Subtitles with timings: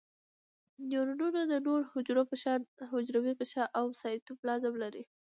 [0.89, 2.59] نیورونونه د نورو حجرو په شان
[2.91, 5.03] حجروي غشاء او سایتوپلازم لري.